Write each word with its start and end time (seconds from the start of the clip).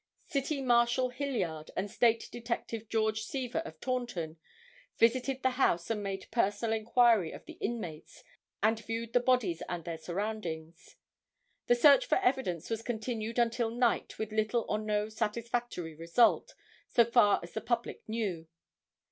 City 0.25 0.61
Marshal 0.63 1.09
Hilliard 1.09 1.69
and 1.77 1.91
State 1.91 2.27
Detective 2.31 2.89
George 2.89 3.21
Seaver 3.21 3.59
of 3.59 3.79
Taunton, 3.79 4.37
visited 4.97 5.43
the 5.43 5.51
house 5.61 5.91
and 5.91 6.01
made 6.01 6.25
personal 6.31 6.75
inquiry 6.75 7.31
of 7.31 7.45
the 7.45 7.53
inmates, 7.61 8.23
and 8.63 8.83
viewed 8.83 9.13
the 9.13 9.19
bodies 9.19 9.61
and 9.69 9.85
their 9.85 9.99
surroundings. 9.99 10.95
The 11.67 11.75
search 11.75 12.07
for 12.07 12.17
evidence 12.17 12.67
was 12.67 12.81
continued 12.81 13.37
until 13.37 13.69
night 13.69 14.17
with 14.17 14.31
little 14.31 14.65
or 14.67 14.79
no 14.79 15.07
satisfactory 15.07 15.93
result, 15.93 16.55
so 16.87 17.05
far 17.05 17.39
as 17.43 17.51
the 17.53 17.61
public 17.61 18.01
knew. 18.09 18.47